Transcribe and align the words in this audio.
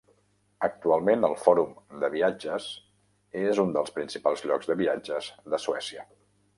Actualment, 0.67 1.27
el 1.29 1.35
Fòrum 1.41 1.75
de 2.05 2.09
viatges 2.15 2.71
és 3.45 3.63
un 3.67 3.79
dels 3.79 3.97
principals 4.01 4.45
llocs 4.49 4.75
de 4.75 4.81
viatges 4.85 5.33
de 5.55 5.67
Suècia. 5.69 6.13